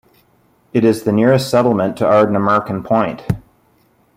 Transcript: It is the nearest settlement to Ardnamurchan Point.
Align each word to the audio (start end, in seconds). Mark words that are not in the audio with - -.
It 0.73 0.83
is 0.83 1.03
the 1.03 1.11
nearest 1.11 1.47
settlement 1.47 1.95
to 1.97 2.05
Ardnamurchan 2.05 2.83
Point. 2.83 3.21